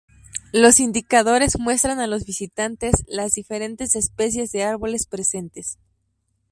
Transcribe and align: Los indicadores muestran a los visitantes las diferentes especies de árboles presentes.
Los 0.51 0.79
indicadores 0.79 1.59
muestran 1.59 1.99
a 1.99 2.07
los 2.07 2.25
visitantes 2.25 3.03
las 3.07 3.33
diferentes 3.33 3.95
especies 3.95 4.51
de 4.51 4.63
árboles 4.63 5.05
presentes. 5.05 5.77